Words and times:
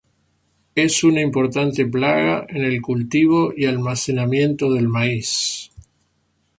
Es 0.73 1.03
una 1.03 1.21
importante 1.21 1.85
plaga 1.85 2.47
en 2.49 2.63
el 2.63 2.81
cultivo 2.81 3.53
y 3.55 3.65
almacenamiento 3.67 4.73
del 4.73 4.87
maíz. 4.87 5.69